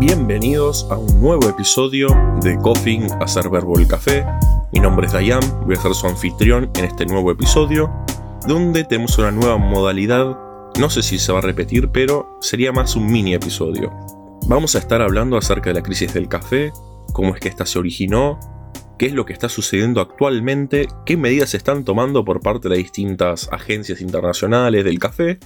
Bienvenidos 0.00 0.86
a 0.90 0.96
un 0.96 1.20
nuevo 1.20 1.46
episodio 1.46 2.08
de 2.40 2.56
Coffee 2.56 3.06
Hacer 3.20 3.50
Verbo 3.50 3.78
el 3.78 3.86
Café. 3.86 4.24
Mi 4.72 4.80
nombre 4.80 5.06
es 5.06 5.12
Dayan, 5.12 5.42
voy 5.66 5.76
a 5.76 5.78
ser 5.78 5.92
su 5.92 6.06
anfitrión 6.06 6.70
en 6.76 6.86
este 6.86 7.04
nuevo 7.04 7.30
episodio, 7.30 7.92
donde 8.48 8.84
tenemos 8.84 9.18
una 9.18 9.30
nueva 9.30 9.58
modalidad. 9.58 10.38
No 10.78 10.88
sé 10.88 11.02
si 11.02 11.18
se 11.18 11.32
va 11.32 11.40
a 11.40 11.42
repetir, 11.42 11.90
pero 11.90 12.38
sería 12.40 12.72
más 12.72 12.96
un 12.96 13.12
mini 13.12 13.34
episodio. 13.34 13.92
Vamos 14.46 14.74
a 14.74 14.78
estar 14.78 15.02
hablando 15.02 15.36
acerca 15.36 15.68
de 15.68 15.74
la 15.74 15.82
crisis 15.82 16.14
del 16.14 16.28
café, 16.28 16.72
cómo 17.12 17.34
es 17.34 17.40
que 17.42 17.50
esta 17.50 17.66
se 17.66 17.78
originó, 17.78 18.40
qué 18.98 19.04
es 19.04 19.12
lo 19.12 19.26
que 19.26 19.34
está 19.34 19.50
sucediendo 19.50 20.00
actualmente, 20.00 20.88
qué 21.04 21.18
medidas 21.18 21.50
se 21.50 21.58
están 21.58 21.84
tomando 21.84 22.24
por 22.24 22.40
parte 22.40 22.70
de 22.70 22.78
distintas 22.78 23.50
agencias 23.52 24.00
internacionales 24.00 24.82
del 24.82 24.98
café 24.98 25.38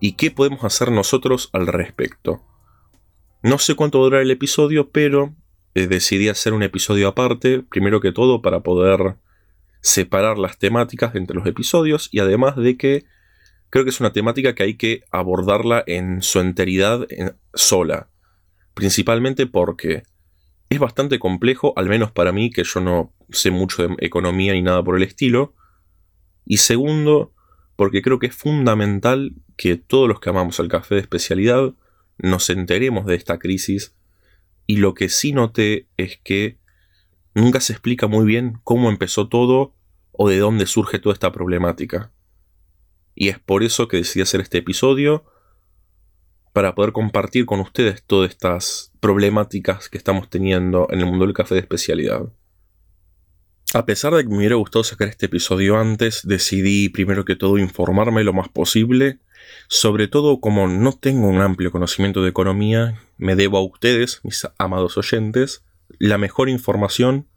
y 0.00 0.12
qué 0.12 0.30
podemos 0.30 0.64
hacer 0.64 0.90
nosotros 0.90 1.50
al 1.52 1.66
respecto. 1.66 2.40
No 3.42 3.58
sé 3.58 3.74
cuánto 3.74 3.98
va 3.98 4.04
a 4.04 4.06
durar 4.06 4.22
el 4.22 4.30
episodio, 4.30 4.90
pero 4.90 5.34
eh, 5.74 5.88
decidí 5.88 6.28
hacer 6.28 6.52
un 6.52 6.62
episodio 6.62 7.08
aparte, 7.08 7.62
primero 7.62 8.00
que 8.00 8.12
todo 8.12 8.40
para 8.40 8.60
poder 8.60 9.16
separar 9.80 10.38
las 10.38 10.58
temáticas 10.58 11.14
entre 11.16 11.36
los 11.36 11.46
episodios 11.46 12.08
y 12.12 12.20
además 12.20 12.56
de 12.56 12.76
que 12.76 13.04
creo 13.68 13.84
que 13.84 13.90
es 13.90 13.98
una 13.98 14.12
temática 14.12 14.54
que 14.54 14.62
hay 14.62 14.76
que 14.76 15.02
abordarla 15.10 15.82
en 15.86 16.22
su 16.22 16.38
enteridad 16.38 17.06
sola. 17.52 18.10
Principalmente 18.74 19.46
porque 19.46 20.04
es 20.68 20.78
bastante 20.78 21.18
complejo, 21.18 21.72
al 21.76 21.88
menos 21.88 22.12
para 22.12 22.32
mí, 22.32 22.50
que 22.50 22.62
yo 22.62 22.80
no 22.80 23.12
sé 23.30 23.50
mucho 23.50 23.86
de 23.86 23.96
economía 23.98 24.52
ni 24.52 24.62
nada 24.62 24.84
por 24.84 24.96
el 24.96 25.02
estilo. 25.02 25.54
Y 26.46 26.58
segundo, 26.58 27.34
porque 27.74 28.02
creo 28.02 28.18
que 28.18 28.28
es 28.28 28.34
fundamental 28.34 29.32
que 29.56 29.76
todos 29.76 30.08
los 30.08 30.20
que 30.20 30.30
amamos 30.30 30.60
el 30.60 30.68
café 30.68 30.94
de 30.94 31.00
especialidad 31.00 31.74
nos 32.22 32.48
enteremos 32.50 33.06
de 33.06 33.16
esta 33.16 33.38
crisis 33.38 33.94
y 34.66 34.76
lo 34.76 34.94
que 34.94 35.08
sí 35.08 35.32
noté 35.32 35.88
es 35.96 36.18
que 36.22 36.58
nunca 37.34 37.60
se 37.60 37.72
explica 37.72 38.06
muy 38.06 38.24
bien 38.24 38.60
cómo 38.64 38.88
empezó 38.88 39.28
todo 39.28 39.74
o 40.12 40.28
de 40.28 40.38
dónde 40.38 40.66
surge 40.66 40.98
toda 40.98 41.12
esta 41.12 41.32
problemática. 41.32 42.12
Y 43.14 43.28
es 43.28 43.38
por 43.38 43.62
eso 43.62 43.88
que 43.88 43.98
decidí 43.98 44.22
hacer 44.22 44.40
este 44.40 44.58
episodio, 44.58 45.24
para 46.52 46.74
poder 46.74 46.92
compartir 46.92 47.46
con 47.46 47.60
ustedes 47.60 48.02
todas 48.02 48.30
estas 48.30 48.92
problemáticas 49.00 49.88
que 49.88 49.98
estamos 49.98 50.28
teniendo 50.28 50.86
en 50.90 51.00
el 51.00 51.06
mundo 51.06 51.24
del 51.24 51.34
café 51.34 51.54
de 51.54 51.60
especialidad. 51.60 52.30
A 53.74 53.86
pesar 53.86 54.14
de 54.14 54.22
que 54.22 54.28
me 54.28 54.36
hubiera 54.36 54.56
gustado 54.56 54.84
sacar 54.84 55.08
este 55.08 55.26
episodio 55.26 55.78
antes, 55.78 56.20
decidí 56.24 56.90
primero 56.90 57.24
que 57.24 57.36
todo 57.36 57.56
informarme 57.56 58.22
lo 58.22 58.34
más 58.34 58.50
posible. 58.50 59.18
Sobre 59.68 60.08
todo 60.08 60.40
como 60.40 60.68
no 60.68 60.92
tengo 60.92 61.28
un 61.28 61.40
amplio 61.40 61.70
conocimiento 61.70 62.22
de 62.22 62.30
economía, 62.30 63.00
me 63.18 63.36
debo 63.36 63.58
a 63.58 63.64
ustedes, 63.64 64.20
mis 64.22 64.46
amados 64.58 64.98
oyentes, 64.98 65.64
la 65.98 66.18
mejor 66.18 66.48
información 66.48 67.28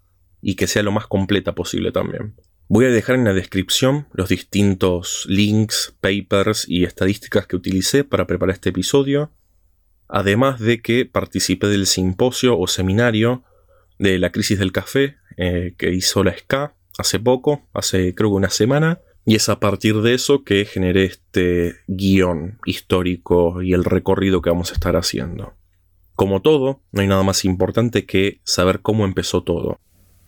y 0.42 0.56
que 0.56 0.68
sea 0.68 0.84
lo 0.84 0.92
más 0.92 1.08
completa 1.08 1.56
posible 1.56 1.92
también. 1.92 2.36
Voy 2.68 2.86
a 2.86 2.90
dejar 2.90 3.16
en 3.16 3.26
la 3.26 3.34
descripción 3.34 4.08
los 4.12 4.30
distintos 4.30 5.26
links, 5.28 5.96
papers 6.02 6.66
y 6.68 6.84
estadísticas 6.84 7.46
que 7.46 7.56
utilicé 7.56 8.04
para 8.04 8.26
preparar 8.26 8.56
este 8.56 8.70
episodio, 8.70 9.32
además 10.08 10.60
de 10.60 10.82
que 10.82 11.06
participé 11.06 11.68
del 11.68 11.86
simposio 11.86 12.58
o 12.58 12.68
seminario 12.68 13.44
de 14.00 14.18
la 14.18 14.32
crisis 14.32 14.58
del 14.58 14.72
café 14.72 15.18
eh, 15.38 15.76
que 15.78 15.94
hizo 15.94 16.24
la 16.24 16.36
SCA 16.36 16.76
hace 16.98 17.20
poco, 17.20 17.68
hace 17.74 18.16
creo 18.16 18.32
que 18.32 18.36
una 18.36 18.50
semana, 18.50 19.00
y 19.26 19.36
es 19.36 19.50
a 19.50 19.60
partir 19.60 20.02
de 20.02 20.14
eso 20.14 20.44
que 20.44 20.66
generé 20.66 21.06
este 21.06 21.78
guion 21.88 22.60
histórico 22.66 23.64
y 23.64 23.74
el 23.74 23.84
recorrido 23.84 24.42
que 24.42 24.52
vamos 24.52 24.70
a 24.70 24.76
estar 24.76 24.96
haciendo. 24.96 25.56
Como 26.14 26.42
todo, 26.42 26.84
no 26.92 27.02
hay 27.02 27.08
nada 27.08 27.24
más 27.24 27.44
importante 27.44 28.06
que 28.06 28.40
saber 28.44 28.82
cómo 28.82 29.04
empezó 29.04 29.44
todo. 29.44 29.80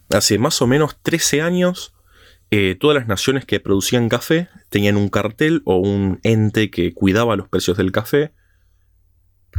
Hace 0.09 0.39
más 0.39 0.61
o 0.63 0.67
menos 0.67 0.97
13 1.03 1.41
años, 1.41 1.93
eh, 2.49 2.75
todas 2.79 2.95
las 2.95 3.07
naciones 3.07 3.45
que 3.45 3.59
producían 3.59 4.09
café 4.09 4.49
tenían 4.69 4.97
un 4.97 5.09
cartel 5.09 5.61
o 5.65 5.75
un 5.75 6.19
ente 6.23 6.71
que 6.71 6.93
cuidaba 6.93 7.35
los 7.35 7.47
precios 7.47 7.77
del 7.77 7.91
café, 7.91 8.33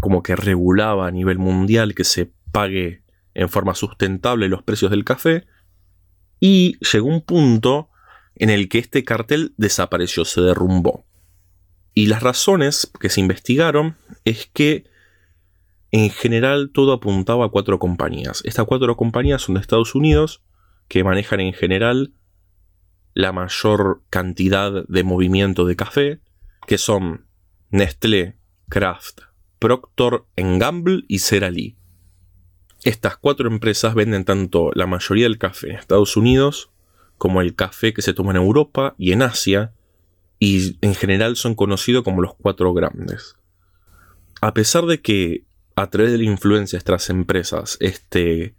como 0.00 0.22
que 0.22 0.34
regulaba 0.34 1.06
a 1.06 1.12
nivel 1.12 1.38
mundial 1.38 1.94
que 1.94 2.04
se 2.04 2.32
pague 2.50 3.02
en 3.34 3.48
forma 3.48 3.74
sustentable 3.74 4.48
los 4.48 4.64
precios 4.64 4.90
del 4.90 5.04
café, 5.04 5.46
y 6.40 6.76
llegó 6.92 7.06
un 7.06 7.20
punto 7.20 7.90
en 8.38 8.50
el 8.50 8.68
que 8.68 8.78
este 8.78 9.04
cartel 9.04 9.52
desapareció, 9.56 10.24
se 10.24 10.40
derrumbó. 10.40 11.04
Y 11.94 12.06
las 12.06 12.22
razones 12.22 12.90
que 13.00 13.08
se 13.08 13.20
investigaron 13.20 13.96
es 14.24 14.48
que 14.52 14.84
en 15.90 16.10
general 16.10 16.70
todo 16.72 16.92
apuntaba 16.92 17.46
a 17.46 17.48
cuatro 17.48 17.78
compañías. 17.78 18.42
Estas 18.44 18.66
cuatro 18.66 18.96
compañías 18.96 19.42
son 19.42 19.54
de 19.56 19.60
Estados 19.60 19.94
Unidos, 19.94 20.42
que 20.86 21.02
manejan 21.02 21.40
en 21.40 21.52
general 21.52 22.12
la 23.14 23.32
mayor 23.32 24.02
cantidad 24.10 24.86
de 24.86 25.02
movimiento 25.02 25.64
de 25.64 25.76
café, 25.76 26.20
que 26.66 26.78
son 26.78 27.26
Nestlé, 27.70 28.36
Kraft, 28.68 29.22
Procter 29.58 30.22
Gamble 30.36 31.02
y 31.08 31.18
Lee. 31.50 31.76
Estas 32.84 33.16
cuatro 33.16 33.48
empresas 33.48 33.94
venden 33.94 34.24
tanto 34.24 34.70
la 34.74 34.86
mayoría 34.86 35.24
del 35.24 35.38
café 35.38 35.70
en 35.70 35.76
Estados 35.76 36.16
Unidos 36.16 36.70
como 37.18 37.40
el 37.40 37.54
café 37.54 37.92
que 37.92 38.02
se 38.02 38.14
toma 38.14 38.30
en 38.30 38.38
Europa 38.38 38.94
y 38.96 39.12
en 39.12 39.22
Asia, 39.22 39.72
y 40.38 40.78
en 40.80 40.94
general 40.94 41.36
son 41.36 41.54
conocidos 41.54 42.04
como 42.04 42.22
los 42.22 42.34
cuatro 42.34 42.72
grandes. 42.72 43.36
A 44.40 44.54
pesar 44.54 44.86
de 44.86 45.00
que 45.00 45.44
a 45.74 45.90
través 45.90 46.12
de 46.12 46.18
la 46.18 46.24
influencia 46.24 46.76
de 46.76 46.80
estas 46.80 47.10
empresas, 47.10 47.76
este 47.80 48.54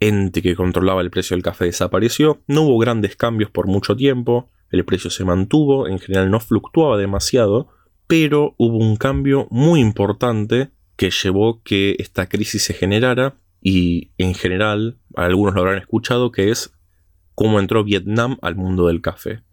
ente 0.00 0.42
que 0.42 0.56
controlaba 0.56 1.00
el 1.00 1.10
precio 1.10 1.34
del 1.36 1.42
café 1.42 1.66
desapareció, 1.66 2.42
no 2.46 2.62
hubo 2.62 2.78
grandes 2.78 3.16
cambios 3.16 3.50
por 3.50 3.66
mucho 3.66 3.96
tiempo, 3.96 4.50
el 4.70 4.84
precio 4.84 5.10
se 5.10 5.24
mantuvo, 5.24 5.88
en 5.88 5.98
general 5.98 6.30
no 6.30 6.40
fluctuaba 6.40 6.96
demasiado, 6.96 7.68
pero 8.06 8.54
hubo 8.58 8.78
un 8.78 8.96
cambio 8.96 9.48
muy 9.50 9.80
importante 9.80 10.70
que 10.96 11.10
llevó 11.10 11.62
que 11.62 11.96
esta 11.98 12.28
crisis 12.28 12.64
se 12.64 12.74
generara 12.74 13.36
y 13.60 14.10
en 14.18 14.34
general 14.34 14.98
algunos 15.14 15.54
lo 15.54 15.60
habrán 15.60 15.78
escuchado 15.78 16.32
que 16.32 16.50
es 16.50 16.72
cómo 17.38 17.60
entró 17.60 17.84
Vietnam 17.84 18.36
al 18.42 18.56
mundo 18.56 18.88
del 18.88 19.00
café. 19.00 19.44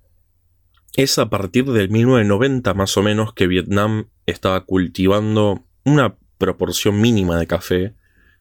Es 0.96 1.19
a 1.19 1.29
partir 1.29 1.66
del 1.66 1.91
1990 1.91 2.73
más 2.73 2.97
o 2.97 3.03
menos 3.03 3.31
que 3.35 3.46
Vietnam 3.46 4.09
estaba 4.25 4.66
cultivando 4.66 5.63
una 5.84 6.18
proporción 6.40 7.00
mínima 7.00 7.38
de 7.38 7.46
café 7.46 7.94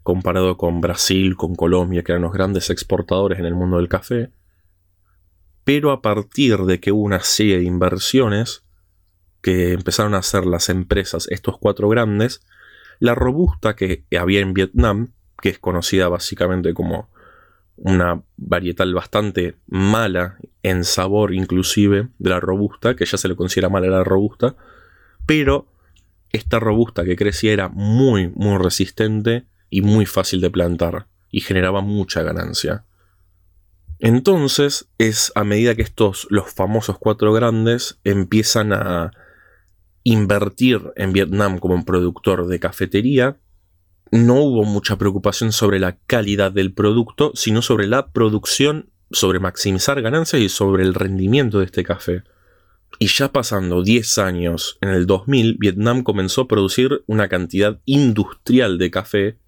comparado 0.03 0.57
con 0.57 0.81
Brasil, 0.81 1.37
con 1.37 1.57
Colombia, 1.57 2.03
que 2.03 2.13
eran 2.13 2.23
los 2.23 2.33
grandes 2.33 2.71
exportadores 2.71 3.39
en 3.39 3.45
el 3.45 3.55
mundo 3.55 3.77
del 3.77 3.91
café. 3.91 4.31
Pero 5.63 5.91
a 5.91 6.01
partir 6.01 6.61
de 6.61 6.81
que 6.81 6.91
hubo 6.91 7.03
una 7.03 7.21
serie 7.21 7.59
de 7.59 7.65
inversiones 7.65 8.65
que 9.43 9.75
empezaron 9.75 10.15
a 10.15 10.21
hacer 10.21 10.47
las 10.47 10.71
empresas, 10.71 11.27
estos 11.29 11.59
cuatro 11.59 11.91
grandes, 11.91 12.41
la 12.99 13.15
robusta 13.15 13.77
que 13.77 14.07
había 14.19 14.41
en 14.41 14.55
Vietnam 14.55 15.13
que 15.43 15.51
es 15.51 15.59
conocida 15.59 16.09
básicamente 16.09 16.73
como 16.73 17.11
una 17.77 18.23
varietal 18.37 18.95
bastante 18.95 19.57
mala 19.67 20.39
en 20.63 20.85
sabor 20.85 21.35
inclusive 21.35 22.09
de 22.19 22.31
la 22.31 22.41
robusta, 22.41 22.97
que 22.97 23.05
ya 23.05 23.19
se 23.19 23.29
le 23.29 23.37
considera 23.37 23.69
mala 23.69 23.89
la 23.89 24.05
robusta, 24.05 24.57
pero 25.27 25.67
esta 26.33 26.59
robusta 26.59 27.05
que 27.05 27.17
crecía 27.17 27.53
era 27.53 27.69
muy 27.69 28.29
muy 28.35 28.59
resistente 28.59 29.47
y 29.71 29.83
muy 29.83 30.07
fácil 30.07 30.41
de 30.41 30.51
plantar 30.51 31.07
y 31.31 31.41
generaba 31.41 31.81
mucha 31.81 32.23
ganancia. 32.23 32.85
Entonces 33.99 34.89
es 34.99 35.33
a 35.35 35.45
medida 35.45 35.75
que 35.75 35.83
estos, 35.83 36.27
los 36.31 36.53
famosos 36.53 36.99
cuatro 36.99 37.33
grandes, 37.33 37.99
empiezan 38.05 38.73
a 38.73 39.13
invertir 40.03 40.93
en 40.97 41.13
Vietnam 41.13 41.59
como 41.59 41.75
un 41.75 41.85
productor 41.85 42.47
de 42.47 42.61
cafetería, 42.61 43.39
no 44.11 44.35
hubo 44.35 44.65
mucha 44.65 44.97
preocupación 44.97 45.53
sobre 45.53 45.79
la 45.79 45.97
calidad 46.07 46.53
del 46.53 46.73
producto, 46.73 47.33
sino 47.35 47.63
sobre 47.63 47.87
la 47.87 48.09
producción, 48.13 48.91
sobre 49.11 49.41
maximizar 49.41 50.01
ganancias 50.03 50.43
y 50.43 50.49
sobre 50.49 50.83
el 50.83 50.95
rendimiento 50.95 51.59
de 51.59 51.67
este 51.67 51.85
café. 51.85 52.23
Y 52.99 53.09
ya 53.09 53.33
pasando 53.33 53.83
10 53.83 54.19
años, 54.19 54.79
en 54.81 54.91
el 54.91 55.07
2000, 55.07 55.57
Vietnam 55.59 56.03
comenzó 56.03 56.43
a 56.43 56.49
producir 56.49 57.03
una 57.07 57.29
cantidad 57.29 57.81
industrial 57.87 58.79
de 58.79 58.91
café 58.91 59.39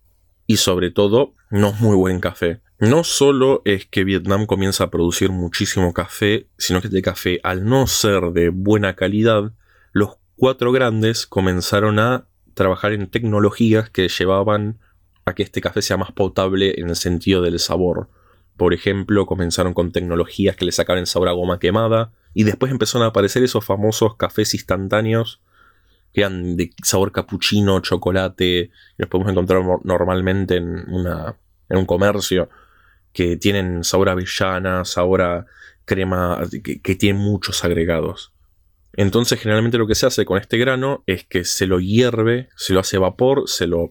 y 0.47 0.57
sobre 0.57 0.91
todo 0.91 1.35
no 1.51 1.73
muy 1.73 1.97
buen 1.97 2.21
café. 2.21 2.61
No 2.79 3.05
solo 3.05 3.63
es 3.65 3.87
que 3.87 4.05
Vietnam 4.05 4.47
comienza 4.47 4.85
a 4.85 4.91
producir 4.91 5.31
muchísimo 5.31 5.95
café, 5.95 6.49
sino 6.59 6.81
que 6.81 6.89
este 6.89 7.03
café, 7.03 7.41
al 7.43 7.65
no 7.65 7.87
ser 7.87 8.33
de 8.33 8.51
buena 8.51 8.97
calidad, 8.97 9.53
los 9.93 10.19
cuatro 10.37 10.73
grandes 10.73 11.27
comenzaron 11.27 11.99
a 11.99 12.27
trabajar 12.57 12.95
en 12.95 13.07
tecnologías 13.09 13.91
que 13.91 14.09
llevaban 14.09 14.79
a 15.27 15.35
que 15.35 15.43
este 15.43 15.61
café 15.61 15.83
sea 15.83 15.99
más 15.99 16.11
potable 16.11 16.81
en 16.81 16.89
el 16.89 16.97
sentido 16.97 17.43
del 17.43 17.59
sabor. 17.59 18.09
Por 18.57 18.73
ejemplo, 18.73 19.27
comenzaron 19.27 19.75
con 19.75 19.93
tecnologías 19.93 20.57
que 20.57 20.65
le 20.65 20.73
sacaban 20.73 21.07
sabor 21.07 21.29
a 21.29 21.33
goma 21.33 21.59
quemada 21.59 22.13
y 22.33 22.45
después 22.45 22.73
empezaron 22.73 23.05
a 23.05 23.11
aparecer 23.11 23.43
esos 23.43 23.63
famosos 23.63 24.17
cafés 24.17 24.55
instantáneos 24.55 25.43
que 26.15 26.23
eran 26.23 26.57
de 26.57 26.71
sabor 26.83 27.13
capuchino, 27.13 27.79
chocolate, 27.81 28.71
que 28.71 28.71
los 28.97 29.11
podemos 29.11 29.31
encontrar 29.31 29.63
normalmente 29.85 30.57
en 30.57 30.87
un 31.69 31.85
comercio, 31.85 32.49
que 33.13 33.37
tienen 33.37 33.85
sabor 33.85 34.09
a 34.09 34.13
avellana, 34.13 34.87
sabor 34.87 35.21
a 35.21 35.47
crema, 35.85 36.41
que, 36.65 36.81
que 36.81 36.95
tienen 36.95 37.21
muchos 37.21 37.63
agregados. 37.67 38.33
Entonces 38.97 39.39
generalmente 39.39 39.79
lo 39.79 39.87
que 39.87 39.95
se 39.95 40.07
hace 40.07 40.25
con 40.25 40.39
este 40.39 40.57
grano 40.57 41.05
es 41.07 41.25
que 41.25 41.45
se 41.45 41.67
lo 41.67 41.81
hierve, 41.81 42.49
se 42.57 42.73
lo 42.73 42.81
hace 42.81 42.97
vapor, 42.97 43.45
se 43.47 43.67
lo 43.67 43.91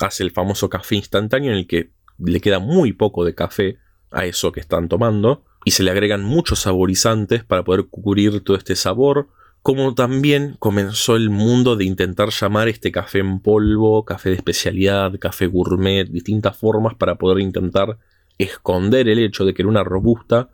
hace 0.00 0.24
el 0.24 0.32
famoso 0.32 0.68
café 0.68 0.96
instantáneo 0.96 1.52
en 1.52 1.58
el 1.58 1.66
que 1.66 1.92
le 2.18 2.40
queda 2.40 2.58
muy 2.58 2.92
poco 2.92 3.24
de 3.24 3.34
café 3.34 3.78
a 4.10 4.26
eso 4.26 4.50
que 4.50 4.60
están 4.60 4.88
tomando 4.88 5.44
y 5.64 5.70
se 5.70 5.82
le 5.82 5.90
agregan 5.92 6.24
muchos 6.24 6.60
saborizantes 6.60 7.44
para 7.44 7.62
poder 7.62 7.86
cubrir 7.88 8.42
todo 8.42 8.56
este 8.56 8.74
sabor, 8.74 9.28
como 9.62 9.94
también 9.94 10.56
comenzó 10.58 11.16
el 11.16 11.30
mundo 11.30 11.76
de 11.76 11.84
intentar 11.84 12.30
llamar 12.30 12.68
este 12.68 12.90
café 12.90 13.18
en 13.18 13.40
polvo, 13.40 14.04
café 14.04 14.30
de 14.30 14.36
especialidad, 14.36 15.12
café 15.20 15.46
gourmet, 15.46 16.08
distintas 16.08 16.56
formas 16.56 16.94
para 16.94 17.16
poder 17.16 17.40
intentar 17.40 17.98
esconder 18.38 19.08
el 19.08 19.18
hecho 19.18 19.44
de 19.44 19.54
que 19.54 19.62
era 19.62 19.68
una 19.68 19.84
robusta 19.84 20.48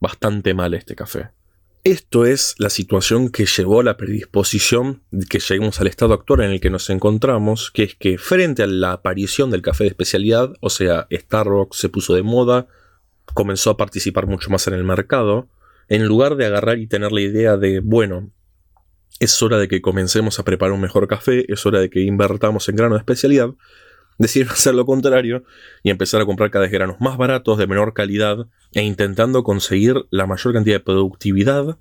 bastante 0.00 0.54
mal 0.54 0.74
este 0.74 0.94
café. 0.94 1.30
Esto 1.84 2.26
es 2.26 2.54
la 2.58 2.70
situación 2.70 3.28
que 3.28 3.44
llevó 3.44 3.80
a 3.80 3.82
la 3.82 3.96
predisposición 3.96 5.02
de 5.10 5.26
que 5.26 5.40
lleguemos 5.40 5.80
al 5.80 5.88
estado 5.88 6.14
actual 6.14 6.42
en 6.42 6.52
el 6.52 6.60
que 6.60 6.70
nos 6.70 6.88
encontramos, 6.90 7.72
que 7.72 7.82
es 7.82 7.96
que 7.96 8.18
frente 8.18 8.62
a 8.62 8.68
la 8.68 8.92
aparición 8.92 9.50
del 9.50 9.62
café 9.62 9.82
de 9.82 9.88
especialidad, 9.88 10.52
o 10.60 10.70
sea, 10.70 11.08
Starbucks 11.10 11.76
se 11.76 11.88
puso 11.88 12.14
de 12.14 12.22
moda, 12.22 12.68
comenzó 13.34 13.70
a 13.70 13.76
participar 13.76 14.28
mucho 14.28 14.48
más 14.48 14.68
en 14.68 14.74
el 14.74 14.84
mercado, 14.84 15.48
en 15.88 16.06
lugar 16.06 16.36
de 16.36 16.46
agarrar 16.46 16.78
y 16.78 16.86
tener 16.86 17.10
la 17.10 17.20
idea 17.20 17.56
de, 17.56 17.80
bueno, 17.80 18.30
es 19.18 19.42
hora 19.42 19.58
de 19.58 19.66
que 19.66 19.82
comencemos 19.82 20.38
a 20.38 20.44
preparar 20.44 20.74
un 20.74 20.80
mejor 20.82 21.08
café, 21.08 21.52
es 21.52 21.66
hora 21.66 21.80
de 21.80 21.90
que 21.90 22.02
invertamos 22.02 22.68
en 22.68 22.76
grano 22.76 22.94
de 22.94 23.00
especialidad, 23.00 23.50
decidieron 24.18 24.52
hacer 24.54 24.74
lo 24.74 24.86
contrario 24.86 25.44
y 25.82 25.90
empezar 25.90 26.20
a 26.20 26.26
comprar 26.26 26.50
cada 26.50 26.64
vez 26.64 26.72
granos 26.72 27.00
más 27.00 27.16
baratos, 27.16 27.58
de 27.58 27.66
menor 27.66 27.94
calidad, 27.94 28.46
e 28.72 28.82
intentando 28.82 29.42
conseguir 29.42 30.06
la 30.10 30.26
mayor 30.26 30.52
cantidad 30.52 30.76
de 30.76 30.80
productividad, 30.80 31.78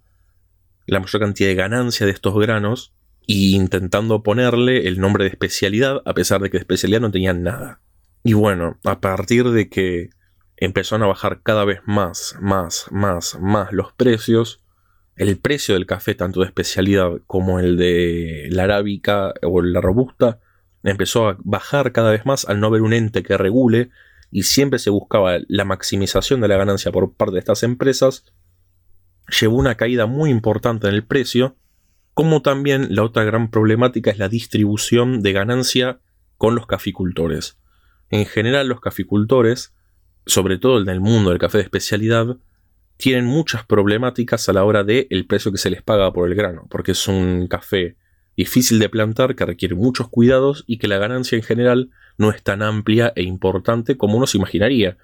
la 0.88 1.00
mayor 1.00 1.22
cantidad 1.22 1.50
de 1.50 1.56
ganancia 1.56 2.06
de 2.06 2.12
estos 2.12 2.38
granos, 2.40 2.94
e 3.28 3.52
intentando 3.54 4.24
ponerle 4.24 4.88
el 4.88 5.00
nombre 5.00 5.24
de 5.24 5.30
especialidad, 5.30 6.02
a 6.06 6.14
pesar 6.14 6.42
de 6.42 6.50
que 6.50 6.58
de 6.58 6.62
especialidad 6.62 7.02
no 7.02 7.12
tenían 7.12 7.44
nada. 7.44 7.82
Y 8.24 8.34
bueno, 8.34 8.80
a 8.84 9.00
partir 9.00 9.50
de 9.50 9.70
que 9.70 10.10
empezaron 10.58 11.04
a 11.04 11.08
bajar 11.08 11.42
cada 11.42 11.66
vez 11.66 11.80
más, 11.86 12.36
más, 12.40 12.88
más, 12.92 13.38
más 13.40 13.72
los 13.72 13.94
precios, 13.94 14.64
el 15.16 15.38
precio 15.38 15.76
del 15.76 15.86
café, 15.86 16.16
tanto 16.16 16.42
de 16.42 16.46
especialidad 16.46 17.10
como 17.28 17.60
el 17.60 17.78
de 17.78 18.48
la 18.52 18.64
arábica 18.64 19.34
o 19.42 19.62
la 19.62 19.82
robusta, 19.82 20.40
empezó 20.84 21.30
a 21.30 21.38
bajar 21.40 21.92
cada 21.92 22.12
vez 22.12 22.26
más 22.26 22.46
al 22.46 22.60
no 22.60 22.68
haber 22.68 22.82
un 22.82 22.94
ente 22.94 23.24
que 23.24 23.38
regule 23.38 23.90
y 24.32 24.44
siempre 24.44 24.80
se 24.80 24.90
buscaba 24.90 25.38
la 25.48 25.66
maximización 25.66 26.42
de 26.42 26.48
la 26.48 26.58
ganancia 26.58 26.92
por 26.92 27.14
parte 27.14 27.34
de 27.34 27.40
estas 27.40 27.64
empresas, 27.64 28.26
llevó 29.40 29.58
una 29.58 29.76
caída 29.76 30.06
muy 30.06 30.30
importante 30.30 30.88
en 30.88 30.94
el 30.94 31.06
precio, 31.06 31.56
como 32.14 32.42
también 32.42 32.88
la 32.96 33.04
otra 33.04 33.24
gran 33.24 33.52
problemática 33.52 34.12
es 34.12 34.18
la 34.18 34.30
distribución 34.30 35.22
de 35.22 35.34
ganancia 35.34 36.00
con 36.38 36.56
los 36.56 36.66
caficultores. 36.66 37.58
En 38.10 38.26
general 38.26 38.68
los 38.68 38.82
caficultores, 38.82 39.74
sobre 40.26 40.58
todo 40.58 40.82
en 40.82 40.90
el 40.90 41.00
mundo 41.00 41.30
del 41.30 41.40
café 41.40 41.60
de 41.60 41.66
especialidad, 41.66 42.38
tienen 42.98 43.26
muchas 43.26 43.66
problemáticas 43.66 44.48
a 44.48 44.54
la 44.54 44.64
hora 44.64 44.84
del 44.84 45.08
el 45.10 45.26
precio 45.26 45.52
que 45.52 45.58
se 45.58 45.70
les 45.70 45.82
paga 45.82 46.12
por 46.14 46.28
el 46.28 46.36
grano, 46.36 46.68
porque 46.70 46.92
es 46.92 47.08
un 47.08 47.48
café 47.48 47.96
difícil 48.38 48.80
de 48.80 48.90
plantar, 48.90 49.36
que 49.36 49.46
requiere 49.46 49.76
muchos 49.76 50.10
cuidados 50.10 50.64
y 50.68 50.78
que 50.78 50.88
la 50.88 50.98
ganancia 50.98 51.36
en 51.36 51.44
general 51.44 51.90
no 52.18 52.32
es 52.32 52.42
tan 52.44 52.62
amplia 52.62 53.14
e 53.16 53.24
importante 53.24 53.98
como 53.98 54.18
uno 54.18 54.28
se 54.28 54.38
imaginaría. 54.38 54.98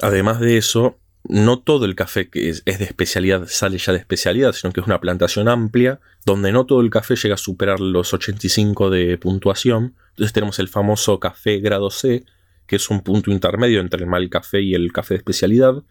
Además 0.00 0.40
de 0.40 0.56
eso, 0.56 0.98
no 1.28 1.58
todo 1.58 1.84
el 1.86 1.94
café 1.94 2.28
que 2.28 2.48
es, 2.48 2.64
de 2.64 2.84
especialidad 2.84 3.46
sale 3.48 3.78
ya 3.78 3.92
de 3.92 3.98
especialidad, 3.98 4.52
sino 4.52 4.72
que 4.72 4.80
es 4.80 4.86
una 4.86 5.00
plantación 5.00 5.48
amplia, 5.48 6.00
donde 6.24 6.52
no 6.52 6.66
todo 6.66 6.80
el 6.80 6.90
café 6.90 7.16
llega 7.16 7.34
a 7.34 7.38
superar 7.38 7.80
los 7.80 8.14
85 8.14 8.90
de 8.90 9.18
puntuación. 9.18 9.94
Entonces 10.10 10.32
tenemos 10.32 10.58
el 10.58 10.68
famoso 10.68 11.18
café 11.18 11.58
grado 11.58 11.90
C, 11.90 12.24
que 12.66 12.76
es 12.76 12.90
un 12.90 13.00
punto 13.00 13.30
intermedio 13.30 13.80
entre 13.80 14.00
el 14.00 14.06
mal 14.06 14.28
café 14.28 14.60
y 14.60 14.74
el 14.74 14.92
café 14.92 15.14
de 15.14 15.18
especialidad, 15.18 15.82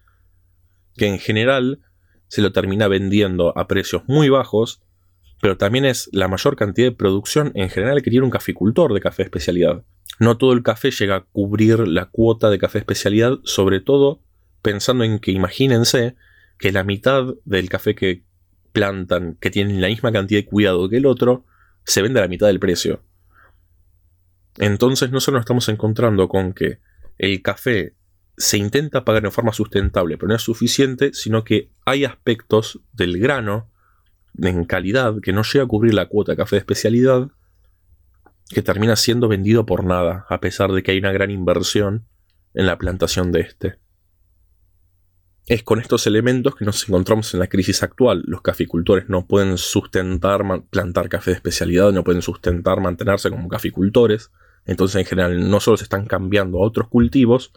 que 0.96 1.08
en 1.08 1.20
general 1.20 1.80
se 2.28 2.42
lo 2.42 2.52
termina 2.52 2.88
vendiendo 2.88 3.58
a 3.58 3.68
precios 3.68 4.04
muy 4.08 4.30
bajos 4.30 4.82
pero 5.42 5.58
también 5.58 5.86
es 5.86 6.10
la 6.12 6.28
mayor 6.28 6.56
cantidad 6.56 6.88
de 6.88 6.96
producción 6.96 7.52
en 7.56 7.70
general 7.70 8.02
que 8.02 8.10
tiene 8.10 8.26
un 8.26 8.32
caficultor 8.32 8.94
de 8.94 9.02
café 9.02 9.24
especialidad. 9.24 9.84
No 10.20 10.38
todo 10.38 10.54
el 10.54 10.64
café 10.64 10.92
llega 10.92 11.16
a 11.16 11.22
cubrir 11.22 11.88
la 11.88 12.06
cuota 12.06 12.50
de 12.50 12.60
café 12.60 12.80
especialidad, 12.80 13.40
sobre 13.44 13.82
todo 13.82 14.22
pensando 14.62 15.04
en 15.04 15.20
que 15.20 15.32
imagínense 15.32 16.16
que 16.58 16.72
la 16.72 16.84
mitad 16.84 17.26
del 17.44 17.70
café 17.70 17.96
que 17.96 18.24
plantan, 18.72 19.38
que 19.40 19.52
tienen 19.52 19.82
la 19.82 19.88
misma 19.88 20.12
cantidad 20.12 20.40
de 20.40 20.46
cuidado 20.46 20.90
que 20.90 20.98
el 20.98 21.06
otro, 21.06 21.46
se 21.84 22.02
vende 22.02 22.20
a 22.20 22.24
la 22.24 22.30
mitad 22.30 22.48
del 22.48 22.60
precio. 22.60 23.04
Entonces 24.58 25.12
no 25.12 25.20
solo 25.20 25.38
nos 25.38 25.44
estamos 25.44 25.68
encontrando 25.70 26.30
con 26.30 26.54
que 26.54 26.80
el 27.18 27.42
café 27.42 27.96
se 28.38 28.58
intenta 28.58 29.06
pagar 29.06 29.26
en 29.26 29.32
forma 29.32 29.54
sustentable, 29.54 30.18
pero 30.18 30.30
no 30.30 30.36
es 30.36 30.42
suficiente, 30.42 31.14
sino 31.14 31.44
que 31.44 31.70
hay 31.86 32.06
aspectos 32.06 32.82
del 32.94 33.20
grano 33.20 33.70
en 34.42 34.66
calidad 34.66 35.16
que 35.22 35.34
no 35.34 35.44
llega 35.44 35.66
a 35.66 35.68
cubrir 35.68 35.94
la 35.94 36.08
cuota 36.08 36.34
de 36.34 36.38
café 36.38 36.56
de 36.56 36.60
especialidad, 36.60 37.30
que 38.50 38.62
termina 38.62 38.96
siendo 38.96 39.28
vendido 39.28 39.66
por 39.66 39.84
nada, 39.84 40.26
a 40.30 40.40
pesar 40.40 40.72
de 40.72 40.84
que 40.84 40.92
hay 40.92 41.00
una 41.00 41.12
gran 41.12 41.32
inversión 41.32 42.06
en 42.54 42.66
la 42.66 42.78
plantación 42.78 43.32
de 43.32 43.42
este. 43.42 43.80
Es 45.48 45.62
con 45.62 45.80
estos 45.80 46.08
elementos 46.08 46.56
que 46.56 46.66
nos 46.66 46.88
encontramos 46.88 47.34
en 47.34 47.40
la 47.40 47.48
crisis 47.48 47.84
actual. 47.84 48.24
Los 48.26 48.42
caficultores 48.42 49.10
no 49.10 49.28
pueden 49.28 49.58
sustentar 49.58 50.42
plantar 50.72 51.08
café 51.08 51.32
de 51.32 51.36
especialidad, 51.36 51.92
no 51.92 52.04
pueden 52.04 52.24
sustentar 52.24 52.82
mantenerse 52.82 53.30
como 53.30 53.48
caficultores. 53.48 54.32
Entonces, 54.66 54.96
en 54.96 55.06
general, 55.06 55.50
no 55.50 55.60
solo 55.60 55.78
se 55.78 55.84
están 55.84 56.08
cambiando 56.08 56.58
a 56.58 56.66
otros 56.66 56.88
cultivos, 56.88 57.52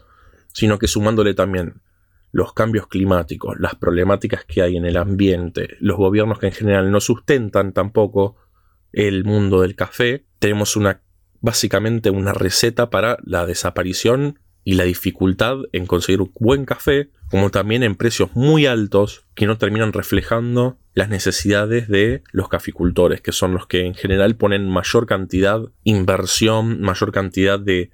sino 0.53 0.77
que 0.77 0.87
sumándole 0.87 1.33
también 1.33 1.81
los 2.31 2.53
cambios 2.53 2.87
climáticos, 2.87 3.55
las 3.59 3.75
problemáticas 3.75 4.45
que 4.45 4.61
hay 4.61 4.77
en 4.77 4.85
el 4.85 4.97
ambiente, 4.97 5.77
los 5.79 5.97
gobiernos 5.97 6.39
que 6.39 6.47
en 6.47 6.53
general 6.53 6.91
no 6.91 6.99
sustentan 6.99 7.73
tampoco 7.73 8.35
el 8.91 9.23
mundo 9.23 9.61
del 9.61 9.75
café, 9.75 10.25
tenemos 10.39 10.75
una 10.75 11.01
básicamente 11.41 12.09
una 12.09 12.33
receta 12.33 12.89
para 12.89 13.17
la 13.23 13.45
desaparición 13.45 14.39
y 14.63 14.73
la 14.73 14.83
dificultad 14.83 15.57
en 15.71 15.85
conseguir 15.85 16.21
un 16.21 16.31
buen 16.39 16.65
café, 16.65 17.09
como 17.29 17.49
también 17.49 17.81
en 17.81 17.95
precios 17.95 18.31
muy 18.35 18.65
altos 18.65 19.25
que 19.33 19.45
no 19.45 19.57
terminan 19.57 19.93
reflejando 19.93 20.77
las 20.93 21.09
necesidades 21.09 21.87
de 21.87 22.23
los 22.31 22.49
caficultores, 22.49 23.21
que 23.21 23.31
son 23.31 23.53
los 23.53 23.67
que 23.67 23.85
en 23.85 23.95
general 23.95 24.35
ponen 24.35 24.69
mayor 24.69 25.05
cantidad 25.05 25.61
inversión, 25.83 26.81
mayor 26.81 27.11
cantidad 27.11 27.59
de 27.59 27.91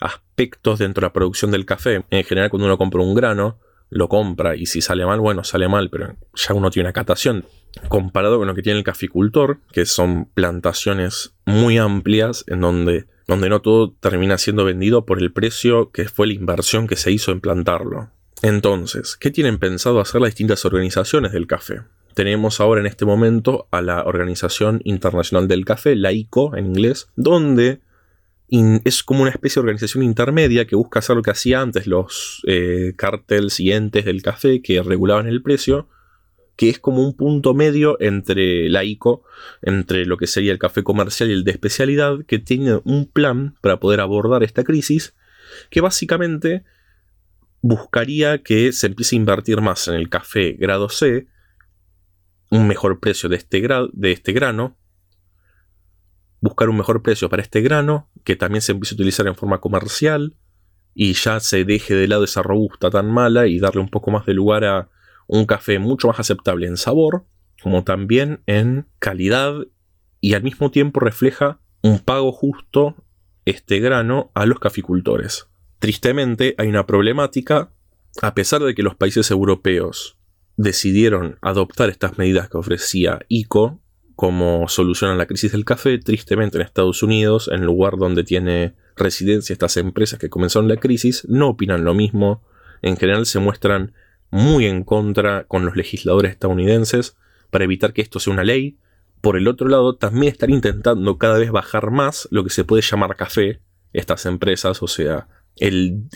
aspectos 0.00 0.78
dentro 0.78 1.00
de 1.00 1.08
la 1.08 1.12
producción 1.12 1.50
del 1.50 1.66
café. 1.66 2.04
En 2.10 2.24
general, 2.24 2.50
cuando 2.50 2.66
uno 2.66 2.78
compra 2.78 3.02
un 3.02 3.14
grano, 3.14 3.58
lo 3.94 4.08
compra 4.08 4.56
y 4.56 4.66
si 4.66 4.80
sale 4.80 5.06
mal, 5.06 5.20
bueno, 5.20 5.44
sale 5.44 5.68
mal, 5.68 5.88
pero 5.88 6.16
ya 6.34 6.52
uno 6.52 6.70
tiene 6.70 6.88
una 6.88 6.92
catación. 6.92 7.44
Comparado 7.88 8.38
con 8.38 8.48
lo 8.48 8.54
que 8.54 8.62
tiene 8.62 8.78
el 8.78 8.84
caficultor, 8.84 9.60
que 9.72 9.86
son 9.86 10.26
plantaciones 10.34 11.32
muy 11.46 11.78
amplias 11.78 12.44
en 12.48 12.60
donde, 12.60 13.06
donde 13.28 13.48
no 13.48 13.62
todo 13.62 13.92
termina 13.92 14.36
siendo 14.36 14.64
vendido 14.64 15.06
por 15.06 15.22
el 15.22 15.32
precio 15.32 15.92
que 15.92 16.08
fue 16.08 16.26
la 16.26 16.34
inversión 16.34 16.88
que 16.88 16.96
se 16.96 17.12
hizo 17.12 17.30
en 17.30 17.40
plantarlo. 17.40 18.10
Entonces, 18.42 19.16
¿qué 19.16 19.30
tienen 19.30 19.58
pensado 19.58 20.00
hacer 20.00 20.20
las 20.20 20.30
distintas 20.30 20.64
organizaciones 20.64 21.30
del 21.30 21.46
café? 21.46 21.82
Tenemos 22.14 22.60
ahora 22.60 22.80
en 22.80 22.86
este 22.86 23.04
momento 23.04 23.68
a 23.70 23.80
la 23.80 24.02
Organización 24.04 24.80
Internacional 24.84 25.46
del 25.46 25.64
Café, 25.64 25.94
la 25.94 26.12
ICO 26.12 26.56
en 26.56 26.66
inglés, 26.66 27.08
donde 27.16 27.80
es 28.84 29.02
como 29.02 29.22
una 29.22 29.30
especie 29.30 29.60
de 29.60 29.64
organización 29.64 30.02
intermedia 30.02 30.66
que 30.66 30.76
busca 30.76 30.98
hacer 30.98 31.16
lo 31.16 31.22
que 31.22 31.30
hacía 31.30 31.60
antes 31.60 31.86
los 31.86 32.42
eh, 32.46 32.92
carteles 32.96 33.58
y 33.60 33.72
entes 33.72 34.04
del 34.04 34.22
café 34.22 34.62
que 34.62 34.82
regulaban 34.82 35.26
el 35.26 35.42
precio, 35.42 35.88
que 36.56 36.68
es 36.68 36.78
como 36.78 37.02
un 37.02 37.16
punto 37.16 37.54
medio 37.54 37.96
entre 38.00 38.68
la 38.68 38.84
ICO, 38.84 39.24
entre 39.62 40.06
lo 40.06 40.16
que 40.16 40.26
sería 40.26 40.52
el 40.52 40.58
café 40.58 40.82
comercial 40.82 41.30
y 41.30 41.32
el 41.32 41.44
de 41.44 41.50
especialidad, 41.52 42.24
que 42.26 42.38
tiene 42.38 42.80
un 42.84 43.06
plan 43.06 43.56
para 43.60 43.80
poder 43.80 44.00
abordar 44.00 44.42
esta 44.42 44.62
crisis, 44.62 45.14
que 45.70 45.80
básicamente 45.80 46.64
buscaría 47.60 48.42
que 48.42 48.72
se 48.72 48.86
empiece 48.86 49.16
a 49.16 49.18
invertir 49.18 49.60
más 49.62 49.88
en 49.88 49.94
el 49.94 50.08
café 50.08 50.52
grado 50.52 50.88
C, 50.88 51.26
un 52.50 52.68
mejor 52.68 53.00
precio 53.00 53.28
de 53.28 53.36
este, 53.36 53.66
de 53.92 54.12
este 54.12 54.32
grano, 54.32 54.76
buscar 56.44 56.68
un 56.68 56.76
mejor 56.76 57.02
precio 57.02 57.30
para 57.30 57.40
este 57.40 57.62
grano, 57.62 58.10
que 58.22 58.36
también 58.36 58.60
se 58.60 58.72
empiece 58.72 58.94
a 58.94 58.96
utilizar 58.96 59.26
en 59.26 59.34
forma 59.34 59.62
comercial 59.62 60.36
y 60.92 61.14
ya 61.14 61.40
se 61.40 61.64
deje 61.64 61.94
de 61.94 62.06
lado 62.06 62.24
esa 62.24 62.42
robusta 62.42 62.90
tan 62.90 63.10
mala 63.10 63.46
y 63.46 63.58
darle 63.58 63.80
un 63.80 63.88
poco 63.88 64.10
más 64.10 64.26
de 64.26 64.34
lugar 64.34 64.62
a 64.66 64.90
un 65.26 65.46
café 65.46 65.78
mucho 65.78 66.08
más 66.08 66.20
aceptable 66.20 66.66
en 66.66 66.76
sabor, 66.76 67.24
como 67.62 67.82
también 67.82 68.42
en 68.44 68.86
calidad 68.98 69.54
y 70.20 70.34
al 70.34 70.42
mismo 70.42 70.70
tiempo 70.70 71.00
refleja 71.00 71.60
un 71.82 71.98
pago 71.98 72.30
justo 72.30 72.94
este 73.46 73.80
grano 73.80 74.30
a 74.34 74.44
los 74.44 74.60
caficultores. 74.60 75.48
Tristemente 75.78 76.54
hay 76.58 76.68
una 76.68 76.84
problemática, 76.84 77.72
a 78.20 78.34
pesar 78.34 78.62
de 78.62 78.74
que 78.74 78.82
los 78.82 78.96
países 78.96 79.30
europeos 79.30 80.18
decidieron 80.58 81.38
adoptar 81.40 81.88
estas 81.88 82.18
medidas 82.18 82.50
que 82.50 82.58
ofrecía 82.58 83.20
ICO 83.28 83.80
como 84.16 84.68
solución 84.68 85.10
a 85.10 85.16
la 85.16 85.26
crisis 85.26 85.52
del 85.52 85.64
café, 85.64 85.98
tristemente 85.98 86.58
en 86.58 86.62
Estados 86.62 87.02
Unidos, 87.02 87.50
en 87.52 87.64
lugar 87.64 87.96
donde 87.96 88.24
tiene 88.24 88.74
residencia 88.96 89.52
estas 89.52 89.76
empresas 89.76 90.18
que 90.18 90.30
comenzaron 90.30 90.68
la 90.68 90.76
crisis, 90.76 91.26
no 91.28 91.48
opinan 91.48 91.84
lo 91.84 91.94
mismo, 91.94 92.42
en 92.82 92.96
general 92.96 93.26
se 93.26 93.40
muestran 93.40 93.92
muy 94.30 94.66
en 94.66 94.84
contra 94.84 95.44
con 95.44 95.64
los 95.64 95.76
legisladores 95.76 96.32
estadounidenses 96.32 97.16
para 97.50 97.64
evitar 97.64 97.92
que 97.92 98.02
esto 98.02 98.20
sea 98.20 98.32
una 98.32 98.44
ley. 98.44 98.78
Por 99.20 99.36
el 99.36 99.48
otro 99.48 99.68
lado, 99.68 99.96
también 99.96 100.32
están 100.32 100.50
intentando 100.50 101.18
cada 101.18 101.38
vez 101.38 101.50
bajar 101.50 101.90
más 101.90 102.28
lo 102.30 102.44
que 102.44 102.50
se 102.50 102.64
puede 102.64 102.82
llamar 102.82 103.16
café, 103.16 103.60
estas 103.92 104.26
empresas, 104.26 104.82
o 104.82 104.88
sea, 104.88 105.28
el, 105.56 106.08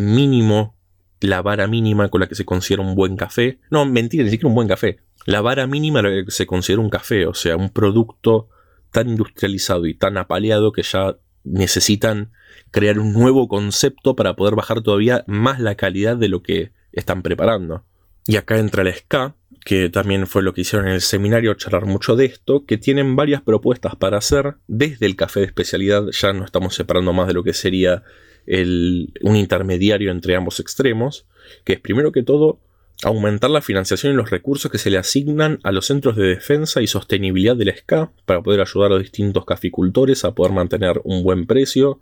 mínimo, 0.00 0.76
la 1.24 1.42
vara 1.42 1.66
mínima 1.66 2.08
con 2.08 2.20
la 2.20 2.28
que 2.28 2.34
se 2.34 2.44
considera 2.44 2.82
un 2.82 2.94
buen 2.94 3.16
café. 3.16 3.58
No, 3.70 3.84
mentira, 3.86 4.24
ni 4.24 4.30
siquiera 4.30 4.48
un 4.48 4.54
buen 4.54 4.68
café. 4.68 4.98
La 5.26 5.40
vara 5.40 5.66
mínima 5.66 6.02
la 6.02 6.10
que 6.24 6.30
se 6.30 6.46
considera 6.46 6.82
un 6.82 6.90
café, 6.90 7.26
o 7.26 7.34
sea, 7.34 7.56
un 7.56 7.70
producto 7.70 8.48
tan 8.90 9.08
industrializado 9.08 9.86
y 9.86 9.94
tan 9.94 10.16
apaleado 10.18 10.72
que 10.72 10.82
ya 10.82 11.16
necesitan 11.42 12.32
crear 12.70 12.98
un 12.98 13.12
nuevo 13.12 13.48
concepto 13.48 14.16
para 14.16 14.36
poder 14.36 14.54
bajar 14.54 14.82
todavía 14.82 15.24
más 15.26 15.60
la 15.60 15.74
calidad 15.74 16.16
de 16.16 16.28
lo 16.28 16.42
que 16.42 16.72
están 16.92 17.22
preparando. 17.22 17.84
Y 18.26 18.36
acá 18.36 18.58
entra 18.58 18.82
el 18.82 18.94
SK, 18.94 19.34
que 19.64 19.88
también 19.88 20.26
fue 20.26 20.42
lo 20.42 20.52
que 20.54 20.60
hicieron 20.60 20.88
en 20.88 20.94
el 20.94 21.00
seminario, 21.00 21.54
charlar 21.54 21.86
mucho 21.86 22.16
de 22.16 22.26
esto, 22.26 22.64
que 22.66 22.78
tienen 22.78 23.16
varias 23.16 23.42
propuestas 23.42 23.96
para 23.96 24.18
hacer 24.18 24.56
desde 24.66 25.06
el 25.06 25.16
café 25.16 25.40
de 25.40 25.46
especialidad, 25.46 26.04
ya 26.12 26.32
no 26.32 26.44
estamos 26.44 26.74
separando 26.74 27.12
más 27.12 27.26
de 27.26 27.34
lo 27.34 27.42
que 27.42 27.54
sería 27.54 28.02
un 28.46 29.36
intermediario 29.36 30.10
entre 30.10 30.36
ambos 30.36 30.60
extremos, 30.60 31.26
que 31.64 31.74
es 31.74 31.80
primero 31.80 32.12
que 32.12 32.22
todo 32.22 32.58
aumentar 33.02 33.50
la 33.50 33.60
financiación 33.60 34.12
y 34.12 34.16
los 34.16 34.30
recursos 34.30 34.70
que 34.70 34.78
se 34.78 34.90
le 34.90 34.98
asignan 34.98 35.58
a 35.62 35.72
los 35.72 35.86
centros 35.86 36.16
de 36.16 36.26
defensa 36.26 36.80
y 36.80 36.86
sostenibilidad 36.86 37.56
del 37.56 37.74
SCA 37.76 38.12
para 38.24 38.42
poder 38.42 38.60
ayudar 38.60 38.92
a 38.92 38.94
los 38.94 39.02
distintos 39.02 39.44
caficultores 39.44 40.24
a 40.24 40.34
poder 40.34 40.52
mantener 40.52 41.00
un 41.04 41.22
buen 41.22 41.46
precio, 41.46 42.00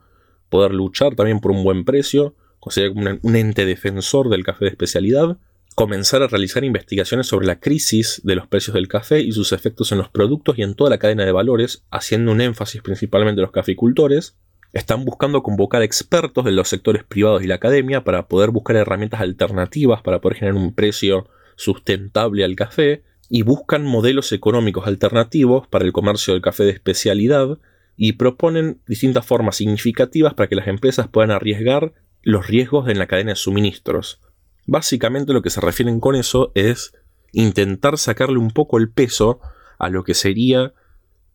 poder 0.49 0.73
luchar 0.73 1.15
también 1.15 1.41
por 1.41 1.51
un 1.51 1.65
buen 1.65 1.85
precio, 1.85 2.35
considerar 2.61 2.95
como 2.95 3.19
un 3.23 3.37
ente 3.37 3.65
defensor 3.65 4.29
del 4.29 4.45
café 4.45 4.67
de 4.67 4.71
especialidad, 4.71 5.39
comenzar 5.75 6.23
a 6.23 6.29
realizar 6.29 6.65
investigaciones 6.65 7.27
sobre 7.27 7.47
la 7.47 7.59
crisis 7.59 8.21
de 8.25 8.37
los 8.37 8.47
precios 8.47 8.75
del 8.75 8.89
café 8.89 9.21
y 9.21 9.33
sus 9.33 9.53
efectos 9.53 9.91
en 9.93 9.99
los 9.99 10.11
productos 10.11 10.59
y 10.59 10.63
en 10.63 10.75
toda 10.75 10.91
la 10.91 10.99
cadena 10.99 11.25
de 11.25 11.33
valores, 11.33 11.85
haciendo 11.91 12.31
un 12.33 12.41
énfasis 12.41 12.83
principalmente 12.83 13.41
en 13.41 13.43
los 13.43 13.53
caficultores, 13.53 14.37
están 14.73 15.05
buscando 15.05 15.43
convocar 15.43 15.83
expertos 15.83 16.45
de 16.45 16.53
los 16.53 16.69
sectores 16.69 17.05
privados 17.05 17.43
y 17.43 17.47
la 17.47 17.57
academia 17.57 18.05
para 18.05 18.27
poder 18.27 18.51
buscar 18.51 18.77
herramientas 18.77 19.21
alternativas 19.21 20.03
para 20.03 20.21
poder 20.21 20.39
generar 20.39 20.61
un 20.61 20.75
precio 20.75 21.29
sustentable 21.57 22.45
al 22.45 22.57
café 22.57 23.03
y 23.29 23.43
buscan 23.43 23.85
modelos 23.85 24.33
económicos 24.33 24.87
alternativos 24.87 25.67
para 25.67 25.85
el 25.85 25.93
comercio 25.93 26.35
del 26.35 26.43
café 26.43 26.65
de 26.65 26.71
especialidad 26.71 27.59
y 27.97 28.13
proponen 28.13 28.81
distintas 28.87 29.27
formas 29.27 29.57
significativas 29.57 30.35
para 30.35 30.49
que 30.49 30.57
las 30.57 30.69
empresas 30.69 31.09
puedan 31.09 31.31
arriesgar 31.31 31.93
los 32.23 32.47
riesgos 32.47 32.89
en 32.89 32.99
la 32.99 33.07
cadena 33.07 33.33
de 33.33 33.37
suministros. 33.37 34.21
Básicamente 34.67 35.33
lo 35.33 35.43
que 35.43 35.51
se 35.51 35.61
refieren 35.61 36.01
con 36.01 36.15
eso 36.15 36.53
es 36.55 36.95
intentar 37.33 37.99
sacarle 37.99 38.39
un 38.39 38.51
poco 38.51 38.79
el 38.79 38.91
peso 38.91 39.41
a 39.79 39.89
lo 39.89 40.05
que 40.05 40.15
sería 40.15 40.73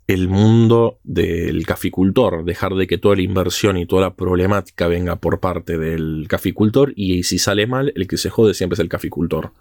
el 0.08 0.30
mundo 0.30 1.00
del 1.04 1.66
caficultor, 1.66 2.46
dejar 2.46 2.76
de 2.76 2.88
que 2.88 2.98
toda 2.98 3.18
la 3.18 3.22
inversión 3.24 3.78
y 3.78 3.86
toda 3.86 4.04
la 4.04 4.16
problemática 4.16 4.88
venga 4.88 5.18
por 5.18 5.42
parte 5.42 5.78
del 5.78 6.28
caficultor 6.30 6.94
y 6.96 7.24
si 7.24 7.38
sale 7.38 7.68
mal, 7.68 7.92
el 7.94 8.08
que 8.08 8.18
se 8.18 8.30
jode 8.30 8.54
siempre 8.54 8.76
es 8.76 8.80
el 8.80 8.88
caficultor. 8.88 9.52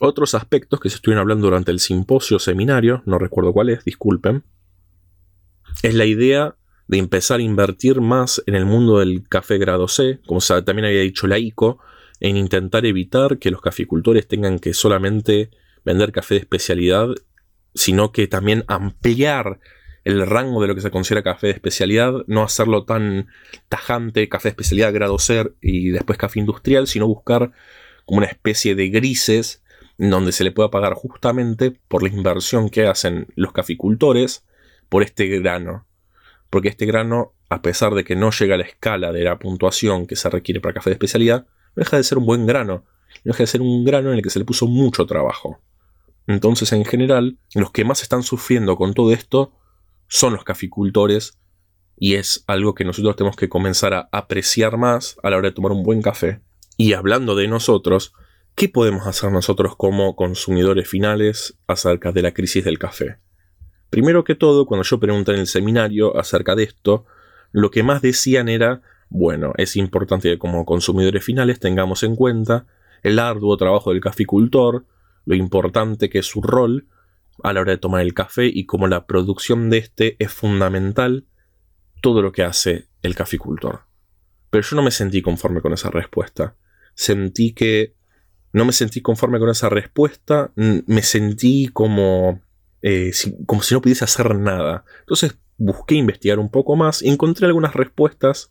Otros 0.00 0.34
aspectos 0.34 0.80
que 0.80 0.90
se 0.90 0.96
estuvieron 0.96 1.22
hablando 1.22 1.46
durante 1.46 1.70
el 1.70 1.78
simposio 1.78 2.40
seminario, 2.40 3.02
no 3.06 3.18
recuerdo 3.18 3.52
cuál 3.52 3.68
es, 3.68 3.84
disculpen, 3.84 4.42
es 5.82 5.94
la 5.94 6.06
idea 6.06 6.56
de 6.88 6.98
empezar 6.98 7.38
a 7.38 7.44
invertir 7.44 8.00
más 8.00 8.42
en 8.46 8.56
el 8.56 8.66
mundo 8.66 8.98
del 8.98 9.28
café 9.28 9.58
grado 9.58 9.86
C, 9.86 10.20
como 10.26 10.40
también 10.40 10.86
había 10.86 11.02
dicho 11.02 11.28
la 11.28 11.38
ICO, 11.38 11.78
en 12.18 12.36
intentar 12.36 12.84
evitar 12.84 13.38
que 13.38 13.52
los 13.52 13.60
caficultores 13.60 14.26
tengan 14.26 14.58
que 14.58 14.74
solamente 14.74 15.50
vender 15.84 16.10
café 16.10 16.34
de 16.34 16.40
especialidad 16.40 17.10
sino 17.78 18.12
que 18.12 18.26
también 18.26 18.64
ampliar 18.66 19.60
el 20.04 20.26
rango 20.26 20.60
de 20.60 20.68
lo 20.68 20.74
que 20.74 20.80
se 20.80 20.90
considera 20.90 21.22
café 21.22 21.48
de 21.48 21.52
especialidad, 21.52 22.12
no 22.26 22.42
hacerlo 22.42 22.84
tan 22.84 23.28
tajante, 23.68 24.28
café 24.28 24.48
de 24.48 24.50
especialidad 24.50 24.92
grado 24.92 25.18
ser 25.18 25.54
y 25.60 25.90
después 25.90 26.18
café 26.18 26.40
industrial, 26.40 26.86
sino 26.86 27.06
buscar 27.06 27.52
como 28.04 28.18
una 28.18 28.26
especie 28.26 28.74
de 28.74 28.88
grises 28.88 29.62
donde 29.96 30.32
se 30.32 30.44
le 30.44 30.50
pueda 30.50 30.70
pagar 30.70 30.94
justamente 30.94 31.72
por 31.88 32.02
la 32.02 32.08
inversión 32.08 32.68
que 32.68 32.86
hacen 32.86 33.28
los 33.36 33.52
caficultores 33.52 34.44
por 34.88 35.02
este 35.02 35.28
grano. 35.40 35.86
Porque 36.50 36.68
este 36.68 36.86
grano, 36.86 37.34
a 37.48 37.62
pesar 37.62 37.94
de 37.94 38.04
que 38.04 38.16
no 38.16 38.30
llega 38.30 38.54
a 38.54 38.58
la 38.58 38.64
escala 38.64 39.12
de 39.12 39.24
la 39.24 39.38
puntuación 39.38 40.06
que 40.06 40.16
se 40.16 40.30
requiere 40.30 40.60
para 40.60 40.74
café 40.74 40.90
de 40.90 40.94
especialidad, 40.94 41.46
no 41.76 41.82
deja 41.82 41.96
de 41.96 42.04
ser 42.04 42.18
un 42.18 42.26
buen 42.26 42.46
grano. 42.46 42.84
No 43.24 43.32
deja 43.32 43.42
de 43.42 43.46
ser 43.48 43.60
un 43.60 43.84
grano 43.84 44.10
en 44.10 44.16
el 44.16 44.22
que 44.22 44.30
se 44.30 44.38
le 44.38 44.44
puso 44.44 44.66
mucho 44.66 45.06
trabajo. 45.06 45.60
Entonces, 46.28 46.72
en 46.72 46.84
general, 46.84 47.38
los 47.54 47.72
que 47.72 47.86
más 47.86 48.02
están 48.02 48.22
sufriendo 48.22 48.76
con 48.76 48.92
todo 48.92 49.12
esto 49.12 49.54
son 50.08 50.34
los 50.34 50.44
caficultores 50.44 51.38
y 51.96 52.14
es 52.14 52.44
algo 52.46 52.74
que 52.74 52.84
nosotros 52.84 53.16
tenemos 53.16 53.34
que 53.34 53.48
comenzar 53.48 53.94
a 53.94 54.10
apreciar 54.12 54.76
más 54.76 55.16
a 55.22 55.30
la 55.30 55.38
hora 55.38 55.48
de 55.48 55.54
tomar 55.54 55.72
un 55.72 55.82
buen 55.82 56.02
café. 56.02 56.42
Y 56.76 56.92
hablando 56.92 57.34
de 57.34 57.48
nosotros, 57.48 58.12
¿qué 58.54 58.68
podemos 58.68 59.06
hacer 59.06 59.32
nosotros 59.32 59.74
como 59.74 60.16
consumidores 60.16 60.86
finales 60.86 61.58
acerca 61.66 62.12
de 62.12 62.20
la 62.20 62.34
crisis 62.34 62.62
del 62.62 62.78
café? 62.78 63.16
Primero 63.88 64.22
que 64.22 64.34
todo, 64.34 64.66
cuando 64.66 64.84
yo 64.84 65.00
pregunté 65.00 65.32
en 65.32 65.40
el 65.40 65.46
seminario 65.46 66.14
acerca 66.20 66.54
de 66.54 66.64
esto, 66.64 67.06
lo 67.52 67.70
que 67.70 67.82
más 67.82 68.02
decían 68.02 68.50
era, 68.50 68.82
bueno, 69.08 69.54
es 69.56 69.76
importante 69.76 70.28
que 70.28 70.38
como 70.38 70.66
consumidores 70.66 71.24
finales 71.24 71.58
tengamos 71.58 72.02
en 72.02 72.16
cuenta 72.16 72.66
el 73.02 73.18
arduo 73.18 73.56
trabajo 73.56 73.92
del 73.92 74.02
caficultor, 74.02 74.84
lo 75.28 75.34
importante 75.34 76.08
que 76.08 76.20
es 76.20 76.26
su 76.26 76.40
rol 76.40 76.88
a 77.42 77.52
la 77.52 77.60
hora 77.60 77.72
de 77.72 77.78
tomar 77.78 78.00
el 78.00 78.14
café 78.14 78.46
y 78.46 78.64
cómo 78.64 78.88
la 78.88 79.06
producción 79.06 79.68
de 79.68 79.76
este 79.76 80.16
es 80.18 80.32
fundamental 80.32 81.26
todo 82.00 82.22
lo 82.22 82.32
que 82.32 82.44
hace 82.44 82.88
el 83.02 83.14
caficultor. 83.14 83.82
Pero 84.48 84.66
yo 84.66 84.74
no 84.74 84.82
me 84.82 84.90
sentí 84.90 85.20
conforme 85.20 85.60
con 85.60 85.74
esa 85.74 85.90
respuesta. 85.90 86.56
Sentí 86.94 87.52
que 87.52 87.94
no 88.54 88.64
me 88.64 88.72
sentí 88.72 89.02
conforme 89.02 89.38
con 89.38 89.50
esa 89.50 89.68
respuesta, 89.68 90.50
me 90.56 91.02
sentí 91.02 91.68
como, 91.74 92.40
eh, 92.80 93.12
como 93.44 93.60
si 93.60 93.74
no 93.74 93.82
pudiese 93.82 94.04
hacer 94.04 94.34
nada. 94.34 94.86
Entonces 95.00 95.36
busqué 95.58 95.96
investigar 95.96 96.38
un 96.38 96.50
poco 96.50 96.74
más 96.74 97.02
y 97.02 97.10
encontré 97.10 97.44
algunas 97.44 97.74
respuestas 97.74 98.50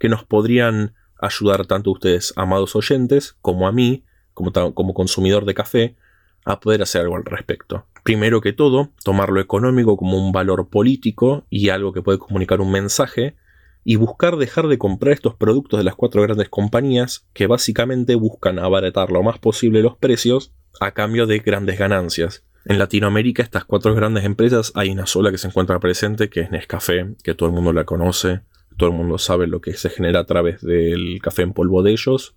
que 0.00 0.08
nos 0.08 0.24
podrían 0.24 0.96
ayudar 1.20 1.64
tanto 1.66 1.90
a 1.90 1.92
ustedes, 1.92 2.32
amados 2.34 2.74
oyentes, 2.74 3.36
como 3.40 3.68
a 3.68 3.72
mí, 3.72 4.04
como, 4.34 4.94
consumidor 4.94 5.44
de 5.44 5.54
café 5.54 5.96
a 6.44 6.60
poder 6.60 6.82
hacer 6.82 7.02
algo 7.02 7.16
al 7.16 7.24
respecto. 7.24 7.86
Primero 8.02 8.40
que 8.40 8.52
todo, 8.52 8.90
tomar 9.04 9.30
lo 9.30 9.40
económico 9.40 9.96
como 9.96 10.16
un 10.16 10.32
valor 10.32 10.68
político 10.68 11.44
y 11.50 11.68
algo 11.68 11.92
que 11.92 12.02
puede 12.02 12.18
comunicar 12.18 12.60
un 12.60 12.72
mensaje, 12.72 13.36
y 13.84 13.96
buscar 13.96 14.36
dejar 14.36 14.68
de 14.68 14.78
comprar 14.78 15.12
estos 15.12 15.34
productos 15.34 15.78
de 15.78 15.84
las 15.84 15.96
cuatro 15.96 16.22
grandes 16.22 16.48
compañías 16.48 17.26
que 17.32 17.46
básicamente 17.46 18.14
buscan 18.14 18.58
abaratar 18.58 19.10
lo 19.10 19.22
más 19.22 19.38
posible 19.38 19.82
los 19.82 19.96
precios 19.96 20.52
a 20.80 20.92
cambio 20.92 21.26
de 21.26 21.40
grandes 21.40 21.78
ganancias. 21.78 22.44
En 22.64 22.78
Latinoamérica 22.78 23.42
estas 23.42 23.64
cuatro 23.64 23.94
grandes 23.94 24.24
empresas 24.24 24.72
hay 24.76 24.90
una 24.90 25.06
sola 25.06 25.32
que 25.32 25.38
se 25.38 25.48
encuentra 25.48 25.80
presente 25.80 26.30
que 26.30 26.40
es 26.40 26.50
Nescafé, 26.50 27.14
que 27.24 27.34
todo 27.34 27.48
el 27.48 27.54
mundo 27.54 27.72
la 27.72 27.84
conoce, 27.84 28.42
todo 28.76 28.90
el 28.90 28.96
mundo 28.96 29.18
sabe 29.18 29.46
lo 29.48 29.60
que 29.60 29.74
se 29.74 29.90
genera 29.90 30.20
a 30.20 30.26
través 30.26 30.60
del 30.62 31.18
café 31.20 31.42
en 31.42 31.52
polvo 31.52 31.82
de 31.82 31.92
ellos. 31.92 32.36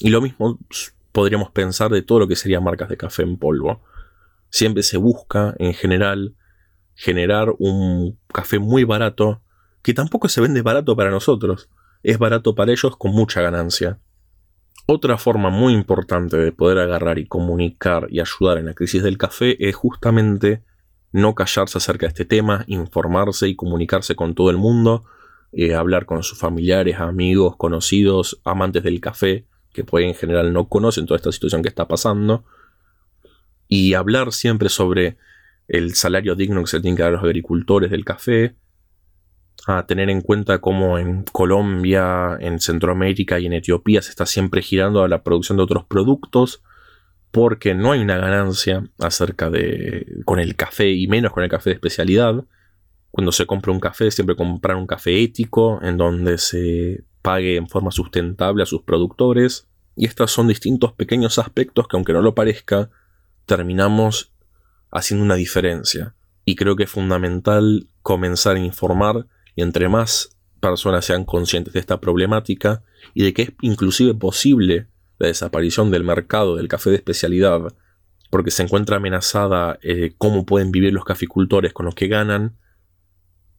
Y 0.00 0.10
lo 0.10 0.20
mismo 0.20 0.58
podríamos 1.12 1.50
pensar 1.50 1.90
de 1.90 2.02
todo 2.02 2.20
lo 2.20 2.28
que 2.28 2.36
serían 2.36 2.64
marcas 2.64 2.88
de 2.88 2.96
café 2.96 3.22
en 3.22 3.38
polvo. 3.38 3.82
Siempre 4.50 4.82
se 4.82 4.96
busca, 4.96 5.54
en 5.58 5.74
general, 5.74 6.34
generar 6.94 7.54
un 7.58 8.18
café 8.32 8.58
muy 8.58 8.84
barato, 8.84 9.42
que 9.82 9.94
tampoco 9.94 10.28
se 10.28 10.40
vende 10.40 10.62
barato 10.62 10.96
para 10.96 11.10
nosotros, 11.10 11.70
es 12.02 12.18
barato 12.18 12.54
para 12.54 12.72
ellos 12.72 12.96
con 12.96 13.12
mucha 13.12 13.40
ganancia. 13.40 14.00
Otra 14.86 15.18
forma 15.18 15.50
muy 15.50 15.74
importante 15.74 16.36
de 16.38 16.50
poder 16.50 16.78
agarrar 16.78 17.18
y 17.18 17.26
comunicar 17.26 18.06
y 18.10 18.20
ayudar 18.20 18.58
en 18.58 18.66
la 18.66 18.74
crisis 18.74 19.02
del 19.02 19.18
café 19.18 19.68
es 19.68 19.76
justamente 19.76 20.64
no 21.12 21.34
callarse 21.34 21.78
acerca 21.78 22.06
de 22.06 22.08
este 22.08 22.24
tema, 22.24 22.64
informarse 22.66 23.48
y 23.48 23.54
comunicarse 23.54 24.14
con 24.14 24.34
todo 24.34 24.50
el 24.50 24.56
mundo, 24.56 25.04
eh, 25.52 25.74
hablar 25.74 26.06
con 26.06 26.22
sus 26.22 26.38
familiares, 26.38 27.00
amigos, 27.00 27.56
conocidos, 27.56 28.40
amantes 28.44 28.82
del 28.82 29.00
café, 29.00 29.46
que 29.84 30.04
en 30.04 30.14
general 30.14 30.52
no 30.52 30.68
conocen 30.68 31.06
toda 31.06 31.16
esta 31.16 31.32
situación 31.32 31.62
que 31.62 31.68
está 31.68 31.88
pasando, 31.88 32.44
y 33.68 33.94
hablar 33.94 34.32
siempre 34.32 34.68
sobre 34.68 35.18
el 35.68 35.94
salario 35.94 36.34
digno 36.34 36.62
que 36.62 36.68
se 36.68 36.80
tiene 36.80 36.96
que 36.96 37.02
dar 37.02 37.10
a 37.10 37.16
los 37.16 37.24
agricultores 37.24 37.90
del 37.90 38.04
café, 38.04 38.56
a 39.66 39.86
tener 39.86 40.08
en 40.08 40.22
cuenta 40.22 40.60
cómo 40.60 40.98
en 40.98 41.24
Colombia, 41.24 42.36
en 42.40 42.60
Centroamérica 42.60 43.38
y 43.38 43.46
en 43.46 43.52
Etiopía 43.52 44.00
se 44.00 44.10
está 44.10 44.24
siempre 44.24 44.62
girando 44.62 45.02
a 45.02 45.08
la 45.08 45.22
producción 45.22 45.58
de 45.58 45.64
otros 45.64 45.84
productos, 45.84 46.62
porque 47.30 47.74
no 47.74 47.92
hay 47.92 48.00
una 48.00 48.16
ganancia 48.16 48.88
acerca 48.98 49.50
de 49.50 50.06
con 50.24 50.38
el 50.38 50.56
café 50.56 50.90
y 50.90 51.06
menos 51.08 51.32
con 51.32 51.42
el 51.42 51.50
café 51.50 51.70
de 51.70 51.74
especialidad. 51.74 52.44
Cuando 53.10 53.32
se 53.32 53.46
compra 53.46 53.72
un 53.72 53.80
café, 53.80 54.10
siempre 54.10 54.36
comprar 54.36 54.76
un 54.76 54.86
café 54.86 55.22
ético 55.22 55.80
en 55.82 55.98
donde 55.98 56.38
se 56.38 57.04
pague 57.22 57.56
en 57.56 57.68
forma 57.68 57.90
sustentable 57.90 58.62
a 58.62 58.66
sus 58.66 58.82
productores. 58.82 59.68
Y 59.96 60.06
estos 60.06 60.30
son 60.30 60.48
distintos 60.48 60.92
pequeños 60.92 61.38
aspectos 61.38 61.88
que 61.88 61.96
aunque 61.96 62.12
no 62.12 62.22
lo 62.22 62.34
parezca, 62.34 62.90
terminamos 63.46 64.32
haciendo 64.90 65.24
una 65.24 65.34
diferencia. 65.34 66.14
Y 66.44 66.56
creo 66.56 66.76
que 66.76 66.84
es 66.84 66.90
fundamental 66.90 67.88
comenzar 68.02 68.56
a 68.56 68.60
informar 68.60 69.26
y 69.54 69.62
entre 69.62 69.88
más 69.88 70.36
personas 70.60 71.04
sean 71.04 71.24
conscientes 71.24 71.74
de 71.74 71.80
esta 71.80 72.00
problemática 72.00 72.82
y 73.14 73.24
de 73.24 73.34
que 73.34 73.42
es 73.42 73.52
inclusive 73.60 74.14
posible 74.14 74.88
la 75.18 75.26
desaparición 75.26 75.90
del 75.90 76.04
mercado 76.04 76.56
del 76.56 76.68
café 76.68 76.90
de 76.90 76.96
especialidad 76.96 77.74
porque 78.30 78.50
se 78.50 78.62
encuentra 78.62 78.96
amenazada 78.96 79.78
eh, 79.82 80.12
cómo 80.18 80.44
pueden 80.44 80.70
vivir 80.70 80.92
los 80.92 81.04
caficultores 81.04 81.72
con 81.72 81.86
los 81.86 81.94
que 81.94 82.08
ganan, 82.08 82.56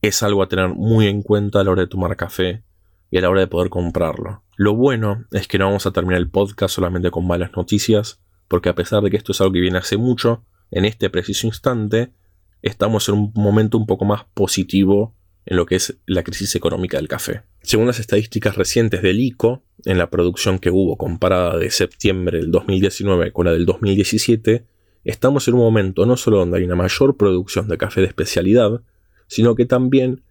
es 0.02 0.24
algo 0.24 0.44
a 0.44 0.48
tener 0.48 0.70
muy 0.70 1.08
en 1.08 1.22
cuenta 1.22 1.60
a 1.60 1.64
la 1.64 1.72
hora 1.72 1.82
de 1.82 1.88
tomar 1.88 2.16
café 2.16 2.64
y 3.12 3.18
a 3.18 3.22
la 3.22 3.30
hora 3.30 3.42
de 3.42 3.48
poder 3.48 3.70
comprarlo. 3.70 4.44
Lo 4.56 4.76
bueno 4.76 5.26
es 5.32 5.48
que 5.48 5.58
no 5.58 5.66
vamos 5.66 5.86
a 5.86 5.92
terminar 5.92 6.20
el 6.20 6.30
podcast 6.30 6.76
solamente 6.76 7.12
con 7.12 7.26
malas 7.26 7.52
noticias, 7.56 8.22
porque 8.48 8.70
a 8.70 8.76
pesar 8.76 9.02
de 9.02 9.10
que 9.10 9.18
esto 9.18 9.32
es 9.32 9.42
algo 9.42 9.54
que 9.54 9.62
viene 9.62 9.78
hace 9.78 9.98
mucho, 9.98 10.44
en 10.72 10.86
este 10.86 11.10
preciso 11.10 11.48
instante 11.48 12.14
estamos 12.62 13.08
en 13.10 13.16
un 13.16 13.32
momento 13.36 13.78
un 13.78 13.86
poco 13.86 14.06
más 14.06 14.26
positivo 14.34 15.16
en 15.46 15.58
lo 15.58 15.66
que 15.66 15.76
es 15.76 15.98
la 16.06 16.24
crisis 16.24 16.56
económica 16.56 16.98
del 16.98 17.08
café. 17.08 17.44
Según 17.62 17.88
las 17.88 18.00
estadísticas 18.00 18.56
recientes 18.56 19.02
del 19.02 19.20
ICO, 19.20 19.64
en 19.86 19.98
la 19.98 20.10
producción 20.10 20.60
que 20.60 20.70
hubo 20.70 20.98
comparada 20.98 21.58
de 21.58 21.72
septiembre 21.72 22.40
del 22.40 22.52
2019 22.52 23.32
con 23.32 23.46
la 23.46 23.54
del 23.54 23.66
2017, 23.66 24.66
estamos 25.04 25.48
en 25.48 25.56
un 25.56 25.62
momento 25.62 26.06
no 26.06 26.18
solo 26.18 26.38
donde 26.38 26.58
hay 26.58 26.66
una 26.66 26.76
mayor 26.76 27.18
producción 27.18 27.68
de 27.68 27.78
café 27.78 28.02
de 28.02 28.08
especialidad, 28.08 28.82
sino 29.28 29.56
que 29.56 29.66
también 29.66 30.24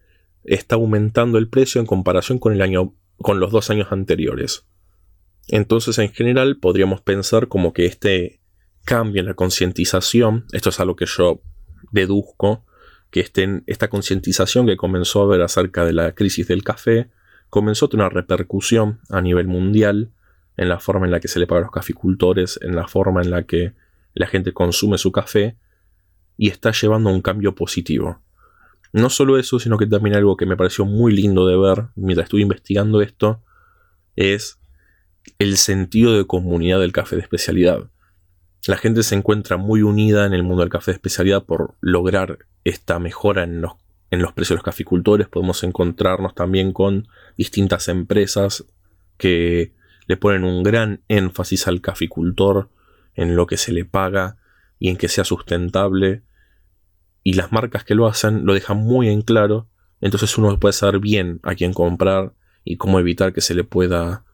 está 0.54 0.76
aumentando 0.76 1.38
el 1.38 1.48
precio 1.48 1.80
en 1.80 1.86
comparación 1.86 2.38
con 2.38 2.52
el 2.52 2.62
año 2.62 2.94
con 3.16 3.40
los 3.40 3.50
dos 3.50 3.70
años 3.70 3.88
anteriores. 3.90 4.64
Entonces, 5.48 5.98
en 5.98 6.12
general, 6.12 6.58
podríamos 6.58 7.00
pensar 7.00 7.48
como 7.48 7.72
que 7.72 7.86
este 7.86 8.40
cambio 8.84 9.20
en 9.20 9.26
la 9.26 9.34
concientización, 9.34 10.46
esto 10.52 10.68
es 10.70 10.80
algo 10.80 10.94
que 10.96 11.06
yo 11.06 11.42
deduzco, 11.90 12.64
que 13.10 13.20
estén, 13.20 13.64
esta 13.66 13.88
concientización 13.88 14.66
que 14.66 14.76
comenzó 14.76 15.22
a 15.22 15.26
ver 15.26 15.42
acerca 15.42 15.84
de 15.84 15.92
la 15.92 16.12
crisis 16.12 16.46
del 16.48 16.62
café 16.62 17.10
comenzó 17.50 17.86
a 17.86 17.88
tener 17.88 18.06
una 18.06 18.14
repercusión 18.14 19.00
a 19.08 19.22
nivel 19.22 19.46
mundial 19.46 20.12
en 20.56 20.68
la 20.68 20.78
forma 20.80 21.06
en 21.06 21.12
la 21.12 21.20
que 21.20 21.28
se 21.28 21.38
le 21.38 21.46
paga 21.46 21.60
a 21.60 21.64
los 21.64 21.70
caficultores, 21.70 22.58
en 22.62 22.76
la 22.76 22.86
forma 22.86 23.22
en 23.22 23.30
la 23.30 23.44
que 23.44 23.72
la 24.14 24.26
gente 24.26 24.52
consume 24.52 24.98
su 24.98 25.12
café 25.12 25.56
y 26.36 26.48
está 26.48 26.72
llevando 26.72 27.10
a 27.10 27.12
un 27.12 27.22
cambio 27.22 27.54
positivo. 27.54 28.20
No 28.92 29.10
solo 29.10 29.38
eso, 29.38 29.58
sino 29.58 29.76
que 29.78 29.86
también 29.86 30.16
algo 30.16 30.36
que 30.36 30.46
me 30.46 30.56
pareció 30.56 30.84
muy 30.84 31.14
lindo 31.14 31.46
de 31.46 31.56
ver 31.56 31.88
mientras 31.94 32.26
estuve 32.26 32.42
investigando 32.42 33.02
esto 33.02 33.42
es 34.16 34.58
el 35.38 35.56
sentido 35.56 36.16
de 36.16 36.26
comunidad 36.26 36.80
del 36.80 36.92
café 36.92 37.16
de 37.16 37.22
especialidad. 37.22 37.90
La 38.66 38.76
gente 38.76 39.02
se 39.02 39.14
encuentra 39.14 39.56
muy 39.56 39.82
unida 39.82 40.26
en 40.26 40.34
el 40.34 40.42
mundo 40.42 40.62
del 40.62 40.70
café 40.70 40.90
de 40.90 40.96
especialidad 40.96 41.44
por 41.44 41.76
lograr 41.80 42.38
esta 42.64 42.98
mejora 42.98 43.44
en 43.44 43.60
los, 43.60 43.72
en 44.10 44.20
los 44.20 44.32
precios 44.32 44.56
de 44.56 44.56
los 44.56 44.64
caficultores. 44.64 45.28
Podemos 45.28 45.62
encontrarnos 45.62 46.34
también 46.34 46.72
con 46.72 47.08
distintas 47.36 47.88
empresas 47.88 48.64
que 49.16 49.72
le 50.06 50.16
ponen 50.16 50.44
un 50.44 50.62
gran 50.62 51.02
énfasis 51.08 51.68
al 51.68 51.80
caficultor 51.80 52.70
en 53.14 53.36
lo 53.36 53.46
que 53.46 53.56
se 53.56 53.72
le 53.72 53.84
paga 53.84 54.36
y 54.78 54.88
en 54.88 54.96
que 54.96 55.08
sea 55.08 55.24
sustentable. 55.24 56.22
Y 57.28 57.34
las 57.34 57.52
marcas 57.52 57.84
que 57.84 57.94
lo 57.94 58.06
hacen 58.06 58.46
lo 58.46 58.54
dejan 58.54 58.78
muy 58.78 59.10
en 59.10 59.20
claro. 59.20 59.68
Entonces 60.00 60.38
uno 60.38 60.58
puede 60.58 60.72
saber 60.72 60.98
bien 60.98 61.40
a 61.42 61.54
quién 61.54 61.74
comprar 61.74 62.32
y 62.64 62.78
cómo 62.78 62.98
evitar 62.98 63.34
que 63.34 63.42
se 63.42 63.54
le 63.54 63.64
pueda 63.64 64.24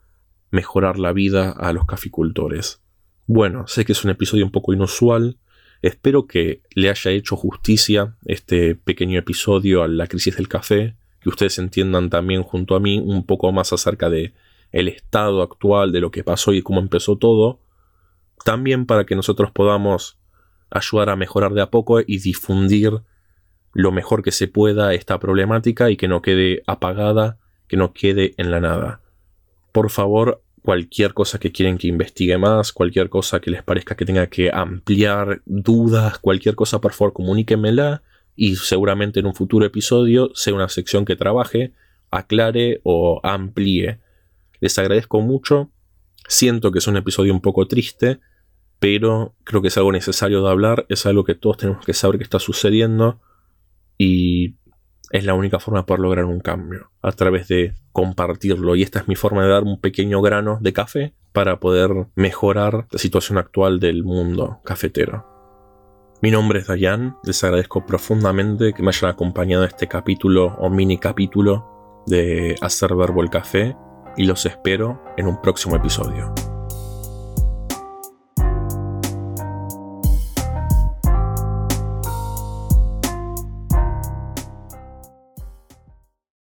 mejorar 0.53 1.01
la 1.01 1.13
vida 1.13 1.51
a 1.51 1.73
los 1.73 1.87
caficultores. 1.87 2.83
Bueno, 3.27 3.67
sé 3.67 3.85
que 3.85 3.91
es 3.91 4.05
un 4.05 4.13
episodio 4.13 4.45
un 4.45 4.53
poco 4.53 4.73
inusual. 4.73 5.39
Espero 5.83 6.29
que 6.29 6.63
le 6.77 6.89
haya 6.89 7.11
hecho 7.11 7.35
justicia 7.35 8.15
este 8.27 8.77
pequeño 8.77 9.19
episodio 9.19 9.83
a 9.83 9.89
la 9.89 10.07
crisis 10.07 10.37
del 10.37 10.47
café, 10.47 10.95
que 11.21 11.31
ustedes 11.31 11.59
entiendan 11.59 12.11
también 12.11 12.45
junto 12.45 12.77
a 12.77 12.81
mí 12.81 13.01
un 13.01 13.27
poco 13.27 13.51
más 13.51 13.73
acerca 13.73 14.09
de 14.09 14.35
el 14.71 14.87
estado 14.87 15.43
actual 15.43 15.91
de 15.91 15.99
lo 15.99 16.13
que 16.13 16.23
pasó 16.23 16.53
y 16.53 16.63
cómo 16.63 16.79
empezó 16.79 17.19
todo, 17.19 17.59
también 18.45 18.87
para 18.87 19.05
que 19.05 19.17
nosotros 19.17 19.51
podamos 19.51 20.17
ayudar 20.75 21.09
a 21.09 21.17
mejorar 21.17 21.55
de 21.55 21.63
a 21.63 21.71
poco 21.71 22.01
y 22.01 22.19
difundir 22.19 23.01
lo 23.73 23.93
mejor 23.93 24.23
que 24.23 24.33
se 24.33 24.49
pueda 24.49 24.93
esta 24.93 25.19
problemática 25.19 25.91
y 25.91 25.97
que 25.97 26.09
no 26.09 26.21
quede 26.21 26.63
apagada, 26.67 27.39
que 27.67 27.77
no 27.77 27.93
quede 27.93 28.35
en 28.37 28.51
la 28.51 28.61
nada. 28.61 29.01
Por 29.73 29.91
favor, 29.91 30.43
cualquier 30.63 31.15
cosa 31.15 31.39
que 31.39 31.53
quieren 31.53 31.79
que 31.79 31.89
investigue 31.89 32.39
más, 32.39 32.73
cualquier 32.73 33.09
cosa 33.09 33.41
que 33.41 33.51
les 33.51 33.63
parezca 33.63 33.97
que 33.97 34.05
tenga 34.05 34.29
que 34.29 34.51
ampliar 34.53 35.43
dudas, 35.47 36.19
cualquier 36.19 36.55
cosa, 36.55 36.81
por 36.81 36.93
favor, 36.93 37.13
comuníquenmela 37.13 38.03
y 38.37 38.57
seguramente 38.57 39.21
en 39.21 39.27
un 39.27 39.35
futuro 39.35 39.65
episodio 39.65 40.31
sea 40.35 40.55
una 40.55 40.69
sección 40.69 41.05
que 41.05 41.17
trabaje, 41.17 41.73
aclare 42.11 42.81
o 42.83 43.21
amplíe. 43.23 44.01
Les 44.61 44.79
agradezco 44.79 45.21
mucho. 45.21 45.71
Siento 46.27 46.73
que 46.73 46.79
es 46.79 46.87
un 46.87 46.97
episodio 46.97 47.33
un 47.33 47.43
poco 47.43 47.69
triste, 47.69 48.21
pero 48.85 49.35
creo 49.45 49.63
que 49.63 49.69
es 49.69 49.79
algo 49.79 49.93
necesario 49.93 50.43
de 50.43 50.51
hablar, 50.51 50.85
es 50.91 51.07
algo 51.07 51.25
que 51.25 51.35
todos 51.35 51.57
tenemos 51.57 51.83
que 51.87 51.95
saber 51.95 52.19
que 52.19 52.25
está 52.25 52.39
sucediendo 52.39 53.19
y 53.97 54.57
es 55.11 55.25
la 55.25 55.33
única 55.33 55.59
forma 55.59 55.81
de 55.81 55.87
poder 55.87 56.01
lograr 56.01 56.27
un 56.27 56.41
cambio, 56.41 56.91
a 57.01 57.13
través 57.13 57.49
de 57.49 57.73
compartirlo. 57.93 58.77
Y 58.77 58.83
esta 58.83 58.99
es 58.99 59.09
mi 59.09 59.17
forma 59.17 59.43
de 59.43 59.49
dar 59.49 59.63
un 59.63 59.81
pequeño 59.81 60.21
grano 60.21 60.59
de 60.61 60.75
café 60.75 61.15
para 61.33 61.61
poder 61.61 62.09
mejorar 62.15 62.87
la 62.91 62.99
situación 62.99 63.39
actual 63.39 63.81
del 63.81 64.05
mundo 64.05 64.61
cafetero. 64.67 65.25
Mi 66.21 66.31
nombre 66.31 66.59
es 66.59 66.67
Dayan, 66.67 67.17
les 67.25 67.43
agradezco 67.43 67.87
profundamente 67.87 68.75
que 68.75 68.83
me 68.83 68.91
hayan 68.91 69.11
acompañado 69.11 69.63
a 69.63 69.69
este 69.69 69.89
capítulo 69.89 70.57
o 70.59 70.69
mini 70.69 70.99
capítulo 70.99 72.05
de 72.07 72.55
Hacer 72.61 72.95
Verbo 72.95 73.23
el 73.23 73.31
Café 73.31 73.75
y 74.19 74.27
los 74.27 74.45
espero 74.45 75.03
en 75.17 75.27
un 75.27 75.41
próximo 75.41 75.75
episodio. 75.75 76.35